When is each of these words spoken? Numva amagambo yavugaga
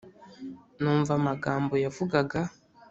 Numva 0.81 1.11
amagambo 1.19 1.73
yavugaga 1.83 2.39